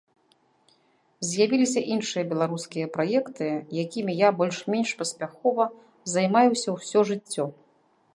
З'явіліся 1.31 1.81
іншыя 1.95 2.23
беларускія 2.31 2.87
праекты, 2.95 3.49
якімі 3.83 4.11
я 4.21 4.29
больш-менш 4.39 4.89
паспяхова 5.03 5.69
займаюся 6.15 6.69
ўсё 6.79 6.99
жыццё. 7.11 7.45